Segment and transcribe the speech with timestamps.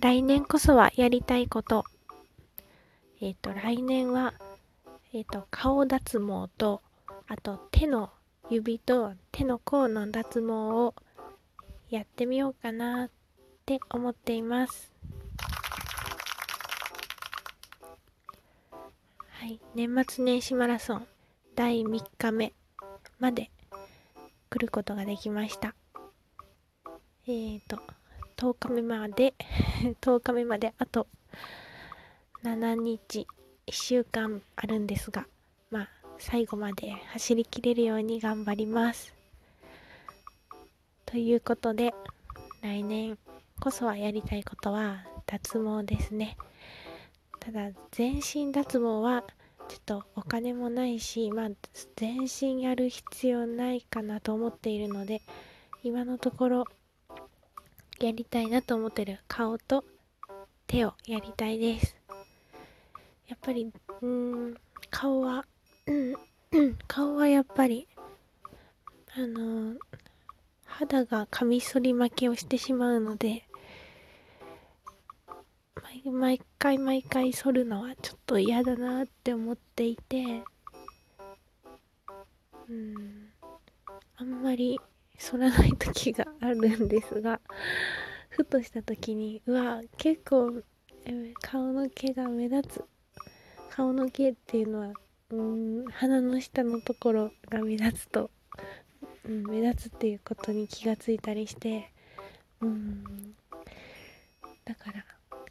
[0.00, 1.84] 来年こそはやりたいこと。
[3.20, 4.34] えっ、ー、と、来年は、
[5.12, 6.82] えっ、ー、と、顔脱毛と、
[7.28, 8.10] あと手の
[8.50, 10.94] 指と手の甲の脱毛を
[11.88, 13.10] やってみようかなっ
[13.64, 14.92] て思っています。
[19.30, 21.06] はい、年末年始マラソン
[21.54, 22.52] 第3日目
[23.18, 23.50] まで
[24.50, 25.74] 来ることができました。
[27.26, 27.80] えーと、
[28.36, 29.34] 10日目まで
[30.02, 31.06] 10日目まであと
[32.42, 33.26] 7日
[33.66, 35.26] 1週間あるんですが
[35.70, 39.14] まあ最後まで走りきれるように頑張ります。
[41.06, 41.94] ということで
[42.62, 43.16] 来年
[43.60, 46.36] こそはやりたいことは脱毛ですね。
[47.40, 49.24] ただ全身脱毛は
[49.68, 51.48] ちょっとお金もないしまあ
[51.96, 55.22] 全身やる必要ないかなと思っているので
[55.82, 56.64] 今のところ
[58.00, 59.84] やりたいなと思ってる顔と
[60.66, 61.96] 手をやりたいです。
[63.28, 63.72] やっぱり
[64.02, 64.54] うん
[64.90, 65.44] 顔は
[66.86, 67.88] 顔はやっぱり
[69.16, 69.74] あの
[70.64, 73.44] 肌がカミソリ負けをしてしまうので
[76.04, 80.42] 毎回毎回剃るのはちょっと嫌だなって思っていて
[82.68, 83.28] うん
[84.16, 84.78] あんまり
[85.18, 87.40] 反らない時があるんですが
[88.28, 90.62] ふとした時にうわ結構
[91.40, 92.84] 顔の毛が目立つ。
[93.70, 94.92] 顔の毛っていうのは
[95.30, 98.30] うん鼻の下のところが目立つと、
[99.28, 101.92] うん、目立つっていうことに気がついたりして
[102.62, 103.04] うん
[104.64, 105.04] だから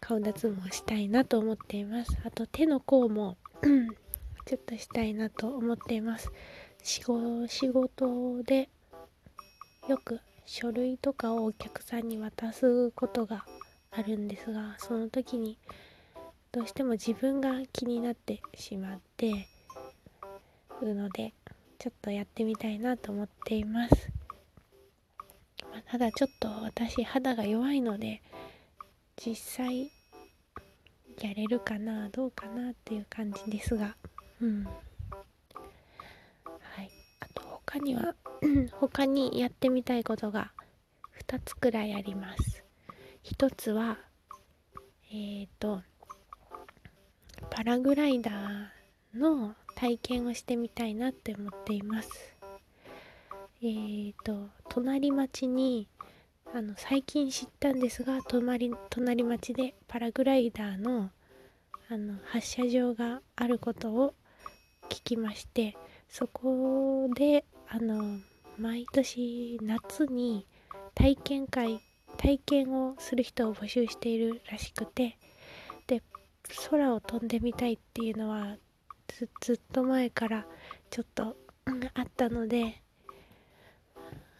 [0.00, 2.16] 顔脱毛したいなと思っています。
[2.24, 3.38] あと手の甲も
[4.44, 6.30] ちょっとしたいなと思っています。
[6.82, 8.68] 仕事で
[9.88, 13.44] よく書類とかをお客さんに渡すことが
[13.90, 15.58] あるんですがその時に
[16.52, 19.48] どうしても自分が気になってしまって
[20.82, 21.32] るので
[21.78, 24.10] ちょっとやってみたいなと思っています、
[25.72, 28.22] まあ、ただちょっと私肌が弱いので
[29.16, 29.92] 実際
[31.20, 33.94] やれるかなどうかなっていう感じですが。
[34.40, 34.66] うん。
[37.72, 38.14] 他には
[38.80, 40.50] 他にやってみたいことが
[41.28, 42.64] 2つくらいあります。
[43.24, 43.96] 1つは
[45.12, 45.82] えっ、ー、と
[47.48, 52.10] パラグライダーの体験をしてみたいなって思っています。
[53.62, 55.86] えーと隣町に
[56.52, 61.10] あの最近知ったんですが隣隣町でパラグライダーの
[61.88, 64.14] あの発射場があることを
[64.88, 65.76] 聞きまして
[66.10, 68.18] そこであの
[68.58, 70.46] 毎年夏に
[70.94, 71.80] 体験会
[72.16, 75.16] 体験をする人を募集しているらしくて
[75.86, 76.02] で
[76.68, 78.56] 空を飛んでみたいっていうのは
[79.40, 80.46] ずっと前から
[80.90, 81.36] ちょっと
[81.94, 82.82] あったので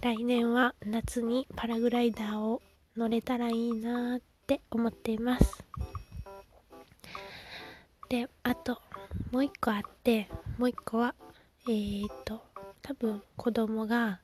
[0.00, 2.60] 来年は夏にパラグライダーを
[2.96, 5.64] 乗れたらいいなって思っています。
[8.08, 8.82] であと
[9.30, 10.28] もう一個あって
[10.58, 11.14] もう一個は
[11.68, 12.42] えー、っと
[12.82, 14.20] 多分子供が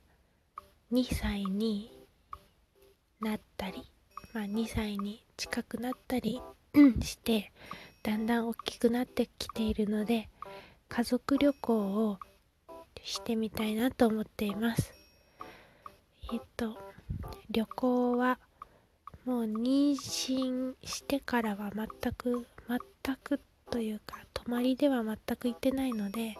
[0.92, 1.88] 2歳に
[3.20, 3.88] なったり、
[4.34, 6.42] まあ、2歳に近くなったり
[7.00, 7.52] して
[8.02, 10.28] だんだん大きくなってきているので
[10.88, 11.76] 家族旅行
[12.08, 12.18] を
[13.04, 14.92] してみたいなと思っています。
[16.32, 16.76] えっと
[17.50, 18.40] 旅行は
[19.24, 23.40] もう妊娠してからは全く全く
[23.70, 26.36] というか泊まりでは全く行ってないので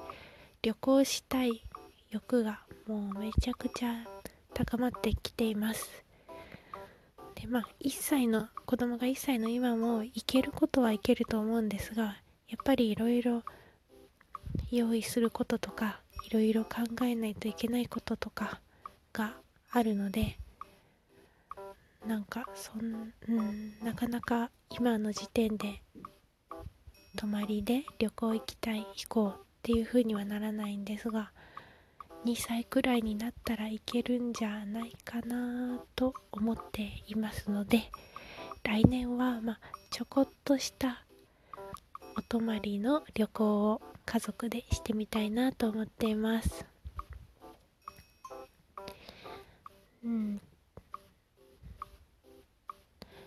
[0.60, 1.62] 旅行したい
[2.10, 4.04] 欲がもうめちゃくちゃ
[4.54, 6.04] 高まってきています。
[7.36, 12.16] でまあ1歳の子供が1歳の今も行けることは行けると思うんですが
[12.48, 13.44] やっぱりいろいろ
[14.72, 18.60] 用意することとかいろいろ考えないといけないこととか
[19.12, 19.34] が
[19.70, 20.38] あるので
[22.04, 25.82] なんかそん、うん、なかなか今の時点で
[27.16, 31.32] 泊まりで旅行行きたい行こうっていう風にはならないんですが
[32.24, 37.90] 2歳くらいになったらいけるんじゃないかなと思っていますので
[38.62, 39.60] 来年はまあ
[39.90, 41.04] ちょこっとした
[42.16, 46.66] お泊まりの旅行を家族でしてみたいなと思っています。
[50.04, 50.40] うん。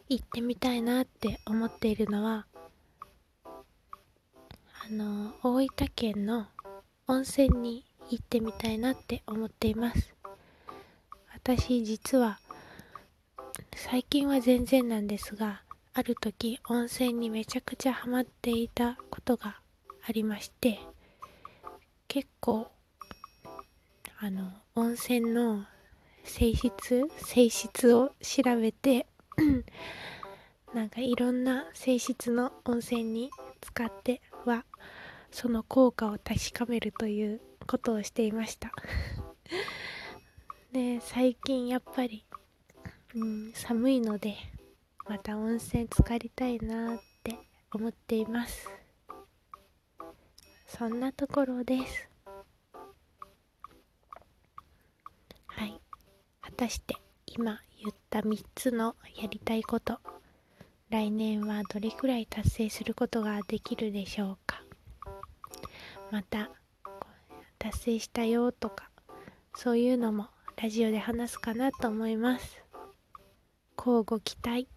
[0.10, 2.46] 行ってみたいなって思っているのは
[4.92, 6.48] の大分県の
[7.08, 10.14] 温泉に行ってみたいなって思っています。
[11.34, 12.40] 私実は
[13.76, 19.60] 最近は全然なんですがある時温泉にめちゃくちゃハマっていたことが
[20.08, 20.80] ありまして
[22.08, 22.70] 結構
[24.20, 25.66] あの温泉の
[26.24, 29.08] 性質性質を調べて
[30.74, 34.66] なんかいろんな性質の温泉に使っては
[35.32, 38.72] その効果を確かめるということをしていました。
[40.72, 42.26] で 最近やっぱり、
[43.16, 44.36] うん、寒いので
[45.08, 47.38] また温泉浸かりたいなって
[47.74, 48.70] 思っています。
[50.68, 52.10] そんなところです。
[55.48, 55.80] はい。
[56.42, 56.96] 果たして
[57.26, 60.00] 今言った3つのやりたいこと。
[60.92, 64.62] 来年はどれくらい達成することができるでしょうか？
[66.12, 66.52] また
[67.58, 68.90] 達成したよとか
[69.56, 70.28] そういうのも
[70.62, 72.62] ラジオで話すかなと思います。
[73.78, 74.68] 交互期待。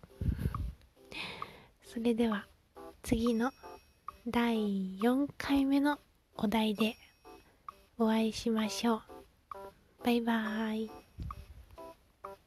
[1.85, 2.47] それでは
[3.03, 3.51] 次の
[4.29, 5.99] 第4回目の
[6.37, 6.95] お題で
[7.99, 9.03] お会いしましょう。
[10.05, 11.04] バイバーイ。